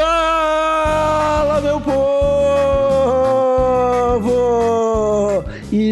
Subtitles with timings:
[0.00, 0.39] Fala,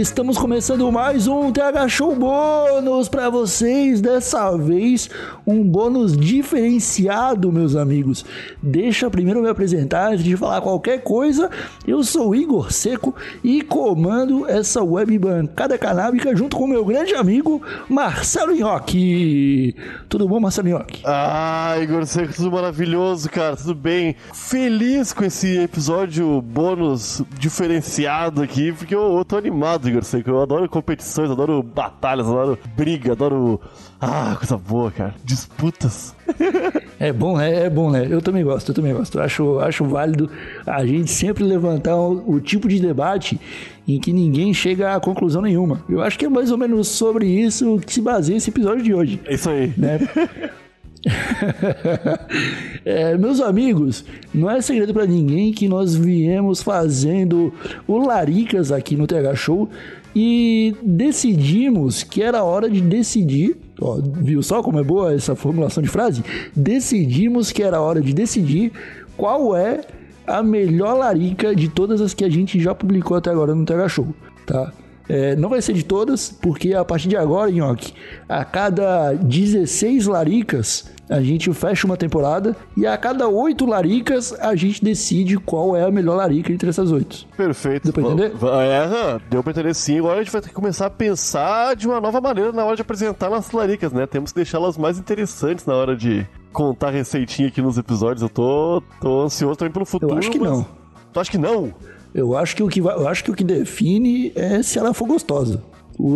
[0.09, 4.01] estamos começando mais um TH Show bônus para vocês.
[4.01, 5.11] Dessa vez,
[5.47, 8.25] um bônus diferenciado, meus amigos.
[8.63, 11.51] Deixa primeiro me apresentar antes de falar qualquer coisa.
[11.87, 17.61] Eu sou Igor Seco e comando essa web bancada canábica junto com meu grande amigo
[17.89, 19.77] Marcelo Nhoque.
[20.09, 21.03] Tudo bom, Marcelo Nhoque?
[21.05, 24.17] Ah, Igor Seco, tudo maravilhoso, cara, tudo bem.
[24.33, 30.31] Feliz com esse episódio bônus diferenciado aqui, porque eu, eu tô animado animado, Igor Seco.
[30.31, 33.61] Eu adoro competições, adoro batalhas, adoro briga, adoro.
[34.01, 35.15] Ah, coisa boa, cara.
[35.25, 36.15] Disputas.
[37.01, 37.67] É bom, né?
[37.67, 38.09] É bom, né?
[38.11, 39.19] Eu também gosto, eu também gosto.
[39.19, 40.29] Eu acho, acho válido
[40.67, 43.41] a gente sempre levantar o, o tipo de debate
[43.87, 45.81] em que ninguém chega a conclusão nenhuma.
[45.89, 48.93] Eu acho que é mais ou menos sobre isso que se baseia esse episódio de
[48.93, 49.21] hoje.
[49.27, 49.73] É isso aí.
[49.77, 50.01] Né?
[52.85, 54.05] é, meus amigos,
[54.35, 57.53] não é segredo para ninguém que nós viemos fazendo
[57.87, 59.69] o Laricas aqui no TH Show
[60.15, 63.57] e decidimos que era hora de decidir.
[63.81, 66.25] Ó, viu só como é boa essa formulação de frase?
[66.55, 68.73] Decidimos que era hora de decidir
[69.17, 69.83] qual é
[70.27, 73.89] a melhor larica de todas as que a gente já publicou até agora no TH
[73.89, 74.15] Show,
[74.47, 74.73] tá?
[75.09, 77.95] É, não vai ser de todas, porque a partir de agora, Nhoque,
[78.29, 84.55] a cada 16 laricas a gente fecha uma temporada e a cada oito laricas a
[84.55, 87.27] gente decide qual é a melhor larica entre essas oito.
[87.37, 87.85] Perfeito.
[87.85, 88.33] Deu pra entender?
[88.63, 89.99] É, deu pra entender sim.
[89.99, 92.77] Agora a gente vai ter que começar a pensar de uma nova maneira na hora
[92.77, 94.07] de apresentar nossas laricas, né?
[94.07, 98.23] Temos que deixá-las mais interessantes na hora de contar receitinha aqui nos episódios.
[98.23, 100.13] Eu tô, tô ansioso também pelo futuro.
[100.13, 100.67] Eu acho que não.
[101.13, 101.73] Tu acha que não?
[102.15, 104.95] Eu acho que o que, vai, eu acho que, o que define é se ela
[104.95, 105.63] for gostosa.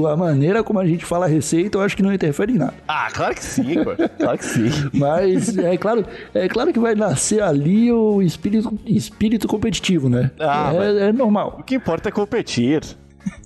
[0.09, 2.75] A maneira como a gente fala a receita, eu acho que não interfere em nada.
[2.87, 3.75] Ah, claro que sim,
[4.17, 4.71] claro que sim.
[4.95, 10.31] Mas é claro, é claro que vai nascer ali o espírito, espírito competitivo, né?
[10.39, 11.57] Ah, é, é normal.
[11.59, 12.81] O que importa é competir.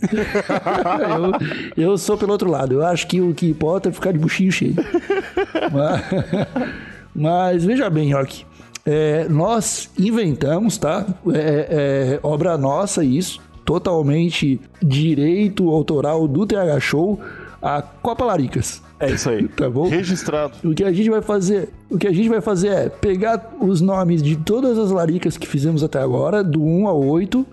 [1.76, 2.74] eu, eu sou pelo outro lado.
[2.74, 4.74] Eu acho que o que importa é ficar de buchinho cheio.
[5.72, 6.04] mas,
[7.14, 8.44] mas veja bem, Rock.
[8.86, 11.04] É, nós inventamos, tá?
[11.34, 17.20] É, é, obra nossa isso, totalmente direito autoral do TH Show,
[17.60, 18.80] a Copa Laricas.
[19.00, 19.48] É isso aí.
[19.56, 19.88] Tá bom?
[19.88, 20.54] Registrado.
[20.64, 23.80] O que a gente vai fazer, o que a gente vai fazer é pegar os
[23.80, 27.44] nomes de todas as laricas que fizemos até agora, do 1 ao 8,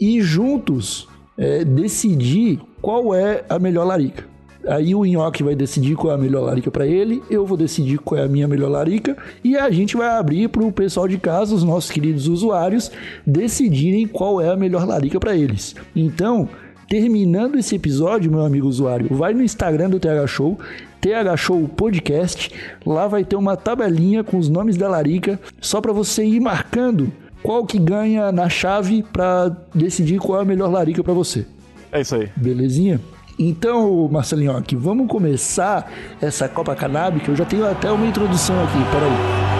[0.00, 1.06] e juntos
[1.36, 4.24] é, decidir qual é a melhor larica.
[4.68, 7.98] Aí o Nhoque vai decidir qual é a melhor larica para ele, eu vou decidir
[7.98, 11.16] qual é a minha melhor larica e a gente vai abrir para o pessoal de
[11.16, 12.90] casa, os nossos queridos usuários,
[13.26, 15.74] decidirem qual é a melhor larica para eles.
[15.96, 16.48] Então,
[16.86, 20.58] terminando esse episódio, meu amigo usuário, vai no Instagram do TH Show,
[21.00, 22.50] TH Show Podcast,
[22.84, 27.10] lá vai ter uma tabelinha com os nomes da larica, só para você ir marcando
[27.42, 31.46] qual que ganha na chave para decidir qual é a melhor larica para você.
[31.90, 32.28] É isso aí.
[32.36, 33.00] Belezinha?
[33.38, 35.90] Então, Marcelinho, aqui, vamos começar
[36.20, 37.30] essa Copa Canábica.
[37.30, 39.57] Eu já tenho até uma introdução aqui, peraí.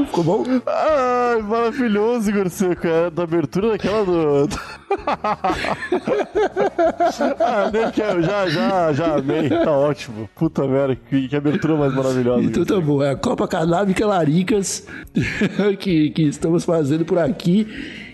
[0.06, 0.44] Ficou bom?
[0.66, 2.86] Ai, maravilhoso, Seco.
[2.86, 4.48] É da abertura daquela do.
[7.40, 8.22] Ah, nem quero.
[8.22, 9.48] Já, já, já amei.
[9.48, 10.28] Tá ótimo.
[10.34, 12.42] Puta merda, que, que abertura mais maravilhosa.
[12.42, 13.02] Então tá bom.
[13.02, 14.86] É a Copa Canábica Laricas
[15.78, 17.66] que, que estamos fazendo por aqui.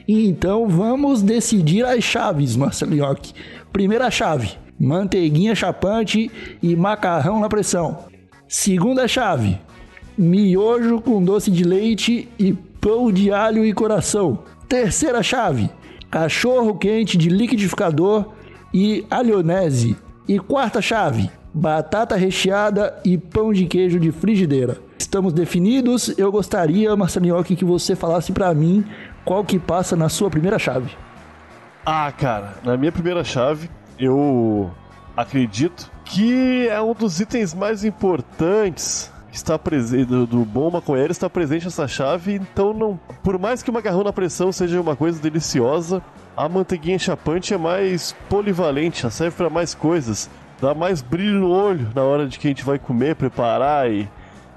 [0.08, 3.32] Então vamos decidir as chaves, Marcelinhoque.
[3.72, 6.30] Primeira chave: manteiguinha chapante
[6.62, 8.04] e macarrão na pressão.
[8.46, 9.58] Segunda chave:
[10.16, 14.44] miojo com doce de leite e pão de alho e coração.
[14.68, 15.68] Terceira chave:
[16.10, 18.32] cachorro quente de liquidificador
[18.72, 19.96] e alionese.
[20.28, 24.78] E quarta chave, batata recheada e pão de queijo de frigideira.
[24.98, 26.16] Estamos definidos.
[26.18, 28.84] Eu gostaria, Marcelinhoque, que você falasse para mim
[29.24, 30.90] qual que passa na sua primeira chave.
[31.84, 34.70] Ah, cara, na minha primeira chave, eu
[35.16, 41.66] acredito que é um dos itens mais importantes está presente do, bom maconheiro está presente
[41.66, 46.02] essa chave, então não, por mais que o macarrão na pressão seja uma coisa deliciosa,
[46.36, 50.28] a manteiguinha chapante é mais polivalente, ela serve para mais coisas,
[50.60, 54.08] dá mais brilho no olho na hora de que a gente vai comer, preparar e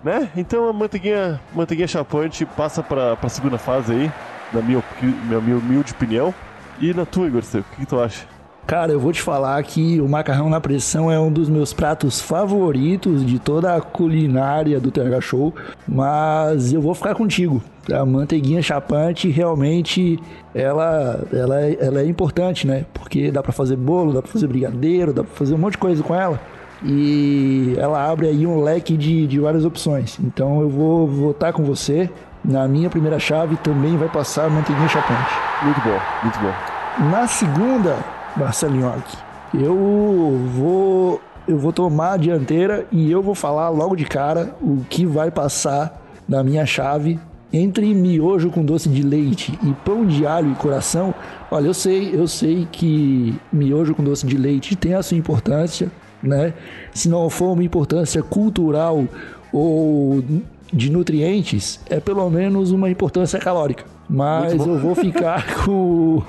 [0.03, 0.29] né?
[0.35, 4.11] Então a manteiguinha, manteiguinha chapante passa para a segunda fase aí,
[4.53, 6.33] na minha, minha, minha humilde opinião.
[6.79, 8.25] E na tua, Igor, o que, que tu acha?
[8.69, 12.21] Cara, eu vou te falar que o macarrão na pressão é um dos meus pratos
[12.21, 15.55] favoritos de toda a culinária do TH Show,
[15.87, 17.63] mas eu vou ficar contigo.
[17.91, 20.19] A manteiguinha chapante realmente
[20.53, 22.85] ela, ela, é, ela é importante, né?
[22.93, 25.79] Porque dá para fazer bolo, dá para fazer brigadeiro, dá para fazer um monte de
[25.79, 26.39] coisa com ela.
[26.83, 30.19] E ela abre aí um leque de, de várias opções.
[30.19, 32.07] Então eu vou votar com você.
[32.45, 35.31] Na minha primeira chave também vai passar a manteiguinha chapante.
[35.63, 37.09] Muito bom, muito bom.
[37.09, 37.97] Na segunda,
[38.39, 39.17] Marcelinho aqui.
[39.53, 44.83] Eu vou eu vou tomar a dianteira e eu vou falar logo de cara o
[44.87, 47.19] que vai passar na minha chave
[47.51, 51.13] entre miojo com doce de leite e pão de alho e coração.
[51.49, 55.91] Olha, eu sei, eu sei que miojo com doce de leite tem a sua importância,
[56.21, 56.53] né?
[56.93, 59.05] Se não for uma importância cultural
[59.51, 60.23] ou
[60.71, 63.85] de nutrientes, é pelo menos uma importância calórica.
[64.09, 66.23] Mas eu vou ficar com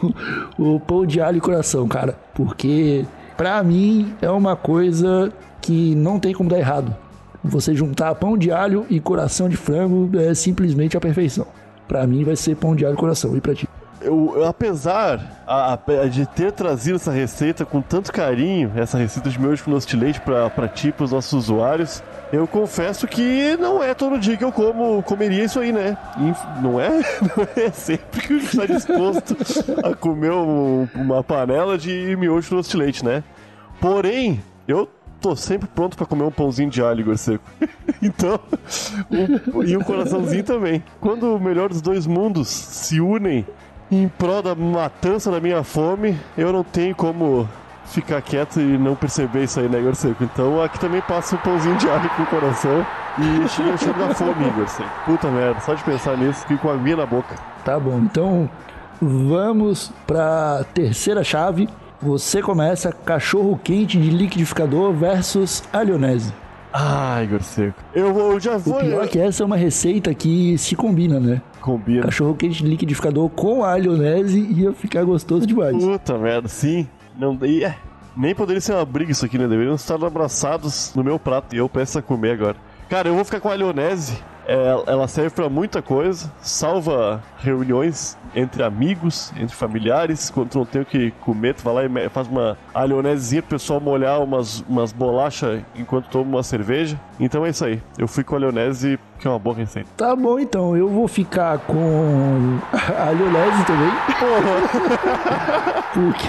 [0.58, 2.19] o, o pão de alho e coração, cara.
[2.34, 3.04] Porque
[3.37, 5.32] pra mim é uma coisa
[5.62, 6.94] que não tem como dar errado.
[7.42, 11.46] Você juntar pão de alho e coração de frango é simplesmente a perfeição.
[11.88, 13.34] Pra mim vai ser pão de alho e coração.
[13.37, 13.66] E pra ti?
[14.00, 19.29] Eu, eu, apesar a, a, de ter trazido essa receita com tanto carinho, essa receita
[19.29, 22.02] de miojo com doce de leite para ti, para os nossos usuários,
[22.32, 25.99] eu confesso que não é todo dia que eu como, comeria isso aí, né?
[26.62, 26.88] Não é?
[27.20, 29.37] Não é sempre que está disposto
[29.85, 33.23] a comer um, uma panela de miojo com doce de leite, né?
[33.81, 34.88] Porém, eu
[35.20, 37.44] tô sempre pronto para comer um pãozinho de alho, Seco.
[38.00, 38.41] então,
[39.67, 40.82] e um coraçãozinho também.
[41.00, 43.47] Quando o melhor dos dois mundos se unem
[43.90, 47.48] em prol da matança da minha fome, eu não tenho como
[47.87, 50.22] ficar quieto e não perceber isso aí, né, Igor Seco?
[50.22, 52.87] Então aqui também passa um pãozinho de alho com o coração
[53.19, 54.90] e chega cheiro da fome, Igor Seco.
[55.04, 57.34] Puta merda, só de pensar nisso, fico com a minha na boca.
[57.64, 58.48] Tá bom, então
[59.00, 61.69] vamos pra terceira chave.
[62.00, 66.32] Você começa cachorro quente de liquidificador versus alionese.
[66.72, 67.78] Ah, Igor Seco.
[67.94, 68.76] Eu, vou, eu já vou.
[68.76, 71.43] O pior é que essa é uma receita que se combina, né?
[71.61, 72.02] Combina.
[72.02, 75.76] Cachorro quente de liquidificador com alionese ia ficar gostoso demais.
[75.76, 76.88] Puta merda, sim.
[77.19, 77.76] Não, e, é,
[78.17, 79.49] nem poderia ser uma briga isso aqui, né?
[79.49, 82.56] Deveriam estar abraçados no meu prato e eu peço a comer agora.
[82.88, 84.19] Cara, eu vou ficar com a alionese
[84.87, 90.31] ela serve para muita coisa, salva reuniões entre amigos, entre familiares.
[90.31, 93.50] Quando tu não tem o que comer, tu vai lá e faz uma alionezinha pro
[93.50, 96.99] pessoal molhar umas, umas bolachas enquanto toma uma cerveja.
[97.19, 97.81] Então é isso aí.
[97.99, 99.88] Eu fui com a alionese, que é uma boa receita.
[99.97, 100.76] Tá bom, então.
[100.76, 103.92] Eu vou ficar com a alionese também.
[105.95, 106.28] Porque...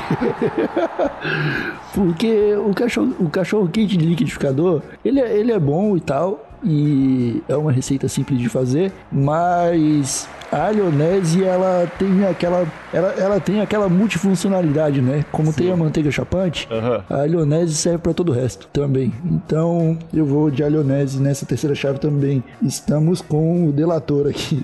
[1.93, 6.50] Porque o cachorro, o cachorro quente de liquidificador, ele é, ele é bom e tal
[6.63, 13.39] e é uma receita simples de fazer, mas a alionese ela tem aquela ela, ela
[13.39, 15.23] tem aquela multifuncionalidade, né?
[15.31, 15.57] Como Sim.
[15.57, 17.01] tem a manteiga chapante, uhum.
[17.09, 19.13] a alionese serve para todo o resto também.
[19.25, 22.43] Então eu vou de alionese nessa terceira chave também.
[22.61, 24.63] Estamos com o delator aqui.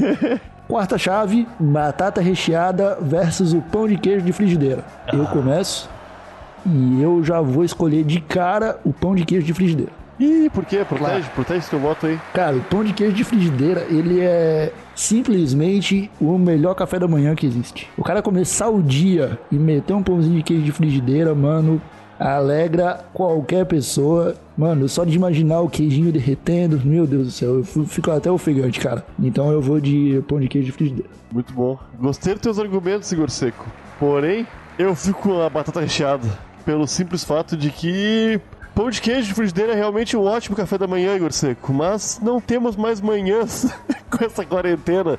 [0.66, 4.84] Quarta chave, batata recheada versus o pão de queijo de frigideira.
[5.12, 5.26] Eu ah.
[5.26, 5.88] começo
[6.66, 9.92] e eu já vou escolher de cara o pão de queijo de frigideira.
[10.18, 10.84] Ih, por quê?
[10.84, 11.24] Protege, claro.
[11.34, 12.18] protege seu voto aí.
[12.32, 17.34] Cara, o pão de queijo de frigideira, ele é simplesmente o melhor café da manhã
[17.34, 17.88] que existe.
[17.96, 21.80] O cara começar o dia e meter um pãozinho de queijo de frigideira, mano,
[22.18, 24.34] alegra qualquer pessoa.
[24.56, 28.80] Mano, só de imaginar o queijinho derretendo, meu Deus do céu, eu fico até ofegante,
[28.80, 29.04] cara.
[29.22, 31.10] Então eu vou de pão de queijo de frigideira.
[31.30, 31.78] Muito bom.
[32.00, 33.66] Gostei dos teus argumentos, Igor Seco.
[33.98, 34.46] Porém,
[34.78, 36.26] eu fico com a batata recheada.
[36.64, 38.40] Pelo simples fato de que
[38.76, 42.20] Pão de queijo de frigideira é realmente um ótimo café da manhã, Igor Seco, mas
[42.22, 43.64] não temos mais manhãs
[44.16, 45.18] com essa quarentena.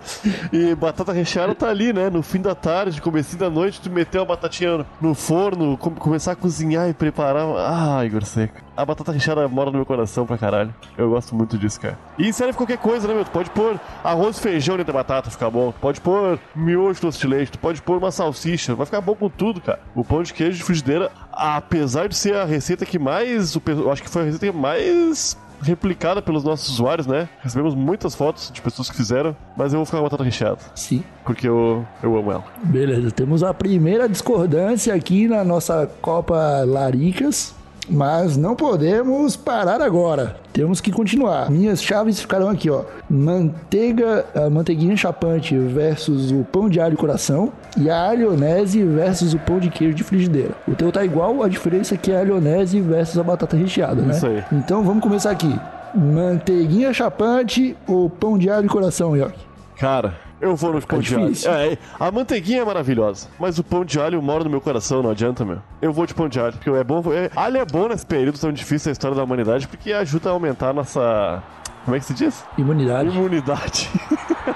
[0.51, 2.09] E batata recheada tá ali, né?
[2.09, 6.31] No fim da tarde, comecinho da noite, tu meteu a batatinha no forno, com- começar
[6.33, 7.45] a cozinhar e preparar.
[7.57, 8.65] Ah, Igor Seco.
[8.75, 10.73] A batata recheada mora no meu coração pra caralho.
[10.95, 11.97] Eu gosto muito disso, cara.
[12.17, 13.25] E serve qualquer coisa, né, meu?
[13.25, 15.71] Tu pode pôr arroz e feijão dentro da batata, fica bom.
[15.71, 19.15] Tu pode pôr miojo doce de leite, tu pode pôr uma salsicha, vai ficar bom
[19.15, 19.79] com tudo, cara.
[19.95, 23.55] O pão de queijo de frigideira, apesar de ser a receita que mais.
[23.65, 27.27] Eu acho que foi a receita mais replicada pelos nossos usuários, né?
[27.41, 30.59] Recebemos muitas fotos de pessoas que fizeram, mas eu vou ficar com a batata recheada,
[30.75, 31.03] Sim.
[31.25, 32.43] porque eu, eu amo ela.
[32.63, 37.53] Beleza, temos a primeira discordância aqui na nossa Copa Laricas,
[37.89, 40.37] mas não podemos parar agora.
[40.53, 41.49] Temos que continuar.
[41.49, 42.83] Minhas chaves ficarão aqui, ó.
[43.09, 49.33] Manteiga, a manteiguinha chapante versus o pão de alho e coração e a alionese versus
[49.33, 50.51] o pão de queijo de frigideira.
[50.67, 54.01] O teu tá igual, a diferença é que é a alionese versus a batata recheada,
[54.01, 54.13] né?
[54.13, 54.43] Isso aí.
[54.51, 55.53] Então vamos começar aqui.
[55.93, 59.37] Manteiguinha chapante ou pão de alho e coração, York?
[59.77, 61.25] Cara, eu vou no pão de alho.
[61.25, 61.51] difícil.
[61.51, 65.01] É, é, a manteiguinha é maravilhosa, mas o pão de alho mora no meu coração,
[65.01, 65.61] não adianta, meu.
[65.81, 67.01] Eu vou de pão de alho, porque é bom.
[67.13, 70.33] É, alho é bom nesse período tão difícil da história da humanidade, porque ajuda a
[70.33, 71.43] aumentar a nossa.
[71.87, 72.43] Como é que se diz?
[72.57, 73.07] Imunidade.
[73.07, 73.89] Imunidade.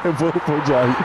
[0.03, 0.95] é bom no pão de alho.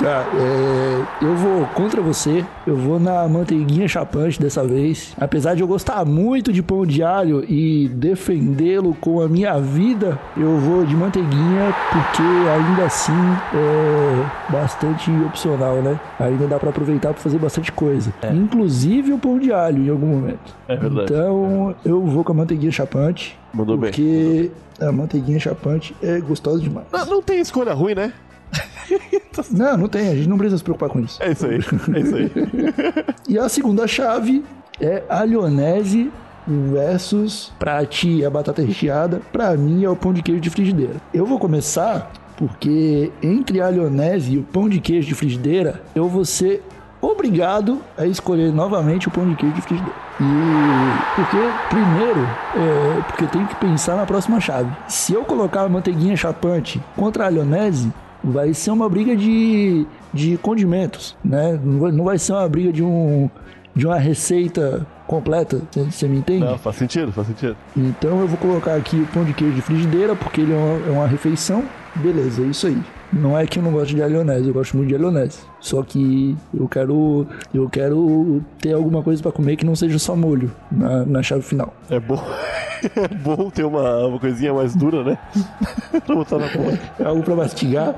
[0.00, 2.44] Tá, é, eu vou contra você.
[2.66, 5.14] Eu vou na manteiguinha chapante dessa vez.
[5.20, 10.18] Apesar de eu gostar muito de pão de alho e defendê-lo com a minha vida,
[10.36, 13.12] eu vou de manteiguinha porque ainda assim
[13.54, 16.00] é bastante opcional, né?
[16.18, 18.12] Ainda dá pra aproveitar pra fazer bastante coisa.
[18.32, 20.54] Inclusive o pão de alho em algum momento.
[20.66, 21.12] É verdade.
[21.12, 23.38] Então eu vou com a manteiguinha chapante.
[23.52, 23.90] Mandou bem.
[23.90, 24.50] Porque
[24.80, 26.86] a manteiguinha chapante é gostosa demais.
[26.92, 28.12] Não, não tem escolha ruim, né?
[29.52, 30.08] Não, não tem.
[30.08, 31.22] A gente não precisa se preocupar com isso.
[31.22, 31.60] É isso aí.
[31.94, 32.32] É isso aí.
[33.28, 34.42] E a segunda chave
[34.80, 36.10] é a lionese
[36.46, 40.94] versus pra ti a batata recheada, pra mim é o pão de queijo de frigideira.
[41.12, 46.08] Eu vou começar porque entre a lionese e o pão de queijo de frigideira, eu
[46.08, 46.62] vou ser
[47.00, 50.07] obrigado a escolher novamente o pão de queijo de frigideira.
[50.20, 51.36] E porque
[51.68, 52.20] primeiro,
[52.56, 54.70] é, porque tenho que pensar na próxima chave.
[54.88, 60.36] Se eu colocar a manteiguinha chapante contra a lionese, vai ser uma briga de, de
[60.38, 61.58] condimentos, né?
[61.62, 63.30] Não vai, não vai ser uma briga de um
[63.74, 66.44] de uma receita completa, você me entende?
[66.44, 67.56] Não, faz sentido, faz sentido.
[67.76, 70.88] Então eu vou colocar aqui o pão de queijo de frigideira, porque ele é uma,
[70.88, 71.62] é uma refeição.
[71.94, 72.82] Beleza, é isso aí.
[73.12, 75.40] Não é que eu não gosto de alionese, eu gosto muito de alionese.
[75.60, 80.14] Só que eu quero eu quero ter alguma coisa pra comer que não seja só
[80.14, 81.72] molho na, na chave final.
[81.90, 82.22] É bom.
[82.94, 85.18] É bom ter uma, uma coisinha mais dura, né?
[86.06, 86.78] pra botar na boca.
[87.00, 87.92] É algo pra mastigar.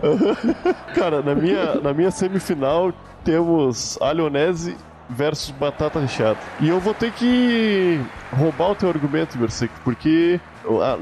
[0.97, 2.91] Cara, na minha, na minha semifinal
[3.23, 4.75] temos alionese
[5.11, 6.39] versus batata recheada.
[6.61, 8.01] E eu vou ter que
[8.33, 10.41] roubar o teu argumento, Berseco, porque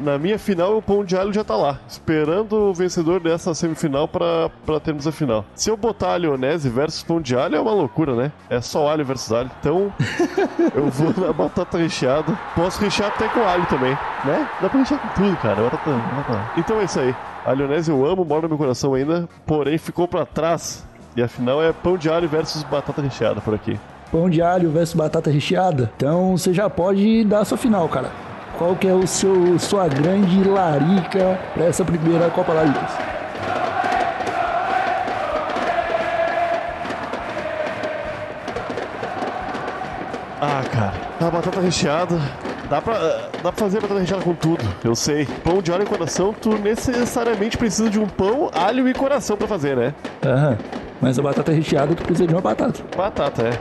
[0.03, 4.07] na minha final o pão de alho já tá lá, esperando o vencedor dessa semifinal
[4.07, 5.45] pra, pra termos a final.
[5.55, 8.33] Se eu botar alionese versus pão de alho é uma loucura, né?
[8.49, 9.51] É só alho versus alho.
[9.61, 9.93] Então
[10.75, 12.39] eu vou na batata recheada.
[12.55, 13.93] Posso rechear até com alho também,
[14.25, 14.49] né?
[14.61, 15.63] Dá pra rechear com tudo, cara.
[15.63, 16.51] Batata, batata.
[16.57, 17.15] Então é isso aí.
[17.45, 20.87] A Lionese eu amo, mora no meu coração ainda, porém ficou pra trás.
[21.17, 23.79] E afinal é pão de alho versus batata recheada por aqui.
[24.11, 25.91] Pão de alho versus batata recheada.
[25.97, 28.11] Então você já pode dar a sua final, cara.
[28.57, 32.91] Qual que é o seu sua grande larica pra essa primeira Copa Laricas?
[40.41, 42.19] Ah, cara, a batata recheada.
[42.71, 42.99] Dá pra,
[43.43, 45.27] dá pra fazer batata recheada com tudo, eu sei.
[45.43, 49.47] Pão de alho e coração, tu necessariamente precisa de um pão, alho e coração pra
[49.49, 49.95] fazer, né?
[50.25, 50.59] Aham.
[51.01, 52.81] Mas a batata recheada tu precisa de uma batata.
[52.97, 53.59] Batata, é.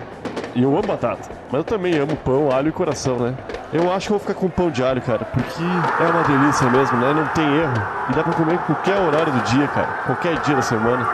[0.55, 1.29] E eu amo batata.
[1.51, 3.33] Mas eu também amo pão, alho e coração, né?
[3.73, 6.97] Eu acho que vou ficar com pão de alho, cara, porque é uma delícia mesmo,
[6.99, 7.13] né?
[7.13, 7.73] Não tem erro.
[8.09, 9.87] E dá pra comer em qualquer horário do dia, cara.
[10.05, 11.05] Qualquer dia da semana.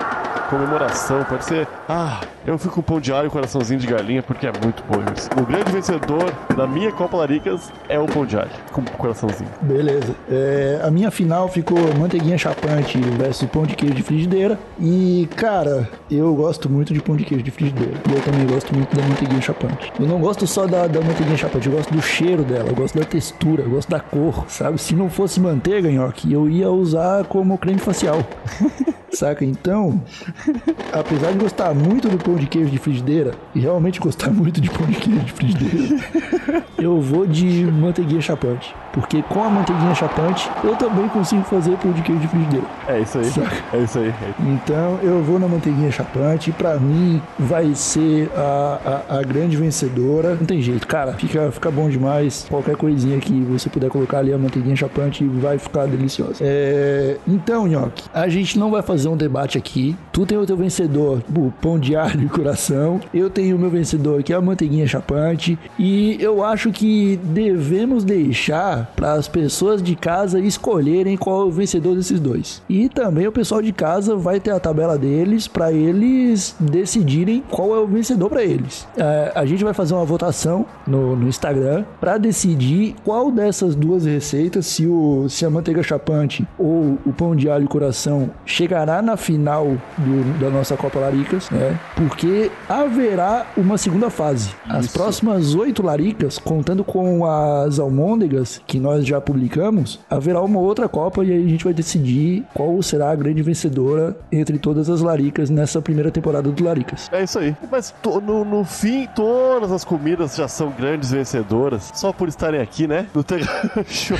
[0.49, 1.67] Comemoração, pode ser.
[1.87, 5.01] Ah, eu fico com pão de alho e coraçãozinho de galinha porque é muito bom
[5.15, 5.29] isso.
[5.39, 9.49] O grande vencedor da minha Copa Laricas é o pão de alho, com coraçãozinho.
[9.61, 10.15] Beleza.
[10.29, 14.59] É, a minha final ficou manteiguinha chapante versus pão de queijo de frigideira.
[14.79, 17.93] E, cara, eu gosto muito de pão de queijo de frigideira.
[18.09, 19.91] E eu também gosto muito da manteiguinha chapante.
[19.99, 22.97] Eu não gosto só da, da manteiguinha chapante, eu gosto do cheiro dela, eu gosto
[22.97, 24.79] da textura, eu gosto da cor, sabe?
[24.79, 28.23] Se não fosse manteiga, nhoque, eu ia usar como creme facial.
[29.13, 29.45] Saca?
[29.45, 30.01] Então,
[30.91, 34.69] apesar de gostar muito do pão de queijo de frigideira, e realmente gostar muito de
[34.69, 36.03] pão de queijo de frigideira,
[36.77, 38.75] eu vou de manteiguinha chapante.
[38.93, 42.65] Porque com a manteiguinha chapante, eu também consigo fazer pão de queijo de frigideira.
[42.87, 43.25] É isso aí.
[43.25, 43.63] Saca?
[43.73, 44.13] É isso aí.
[44.39, 49.57] Então eu vou na manteiguinha chapante e pra mim vai ser a, a, a grande
[49.57, 50.35] vencedora.
[50.35, 51.13] Não tem jeito, cara.
[51.13, 52.45] Fica, fica bom demais.
[52.47, 56.35] Qualquer coisinha que você puder colocar ali a manteiguinha chapante vai ficar deliciosa.
[56.41, 59.95] É, então, Nhoque, a gente não vai fazer um debate aqui.
[60.11, 63.01] Tu tem o teu vencedor, o pão de alho e coração.
[63.11, 65.57] Eu tenho o meu vencedor, que é a manteiguinha chapante.
[65.79, 71.51] E eu acho que devemos deixar para as pessoas de casa escolherem qual é o
[71.51, 72.61] vencedor desses dois.
[72.69, 77.75] E também o pessoal de casa vai ter a tabela deles para eles decidirem qual
[77.75, 78.87] é o vencedor para eles.
[78.97, 84.05] É, a gente vai fazer uma votação no, no Instagram para decidir qual dessas duas
[84.05, 89.01] receitas, se, o, se a manteiga chapante ou o pão de alho e coração chegará
[89.01, 89.65] na final
[89.97, 91.79] do- da nossa Copa Laricas, né?
[91.95, 94.49] Porque haverá uma segunda fase.
[94.67, 94.93] As Isso.
[94.93, 101.23] próximas oito laricas, contando com as almôndegas que nós já publicamos, haverá uma outra Copa
[101.23, 105.47] e aí a gente vai decidir qual será a grande vencedora entre todas as laricas
[105.47, 107.07] nessa primeira temporada do Laricas.
[107.11, 107.55] É isso aí.
[107.71, 111.91] Mas no, no fim, todas as comidas já são grandes vencedoras.
[111.93, 113.05] Só por estarem aqui, né?
[113.13, 113.45] No Tega
[113.85, 114.17] Show.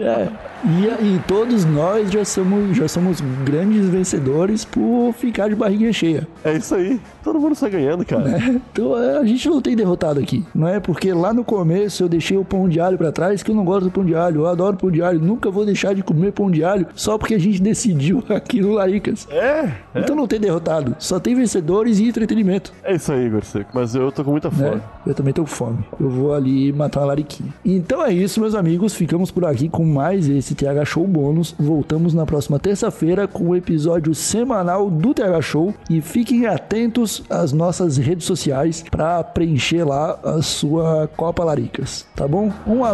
[0.00, 0.28] É,
[0.64, 6.28] e, e todos nós já somos, já somos grandes vencedores por ficar de barriguinha cheia.
[6.44, 7.00] É isso aí.
[7.24, 8.38] Todo mundo sai ganhando, cara.
[8.72, 10.78] Então é, a gente não tem derrotado aqui, não é?
[10.78, 13.64] Porque lá no começo eu deixei o pão de alho pra trás, que eu não
[13.64, 16.32] gosto do pão de alho, eu adoro pão de alho, nunca vou deixar de comer
[16.32, 19.26] pão de alho só porque a gente decidiu aqui no Laricas.
[19.30, 22.72] É, Então não tem derrotado, só tem vencedores e entretenimento.
[22.84, 23.70] é isso aí, Igor Seco.
[23.74, 24.56] Mas eu tô com muita né?
[24.56, 24.82] fome.
[25.06, 25.78] Eu também tô com fome.
[25.98, 27.52] Eu vou ali matar uma lariquinha.
[27.64, 28.94] Então é isso, meus amigos.
[28.94, 31.54] Ficamos por aqui com mais esse TH Show bônus.
[31.58, 35.74] Voltamos na próxima terça-feira com o episódio semanal do TH Show.
[35.88, 42.06] E fiquem atentos às nossas redes sociais para preencher lá a sua Copa Laricas.
[42.14, 42.52] Tá bom?
[42.66, 42.84] Um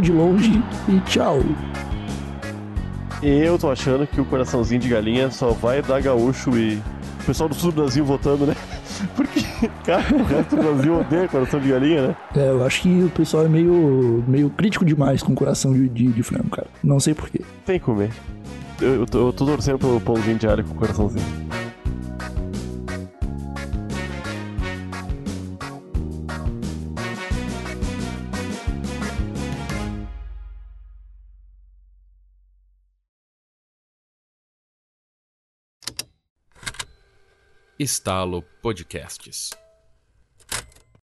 [0.00, 1.40] de longe e tchau.
[3.22, 6.74] Eu tô achando que o coraçãozinho de galinha só vai dar gaúcho e
[7.22, 8.54] o pessoal do sul do Brasil votando, né?
[9.14, 9.42] Porque,
[9.84, 12.16] cara, o resto do Brasil odeia coração de galinha, né?
[12.36, 16.08] É, eu acho que o pessoal é meio, meio crítico demais com coração de, de,
[16.08, 16.66] de frango, cara.
[16.82, 17.40] Não sei porquê.
[17.64, 18.10] Tem que comer.
[18.80, 21.51] Eu, eu, tô, eu tô torcendo pelo pãozinho de alho com o coraçãozinho.
[37.78, 39.61] Estalo Podcasts.